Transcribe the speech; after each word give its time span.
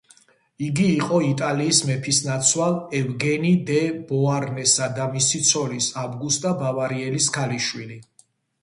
იგი 0.67 0.85
იყო 0.93 1.19
იტალიის 1.25 1.81
მეფისნაცვალ 1.89 2.79
ევგენი 3.01 3.53
დე 3.69 3.77
ბოარნესა 4.13 4.89
და 4.99 5.07
მისი 5.15 5.45
ცოლის, 5.53 5.95
ავგუსტა 6.07 6.57
ბავარიელის 6.65 7.35
ქალიშვილი. 7.39 8.03